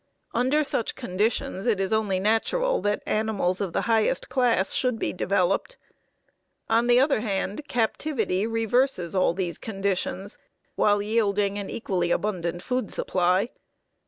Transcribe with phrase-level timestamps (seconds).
[0.33, 5.13] Under such conditions it is only natural that animals of the highest class should be
[5.13, 5.77] developed.
[6.71, 10.39] On the other hand, captivity reverses all these conditions,
[10.73, 13.49] while yielding an equally abundant food supply.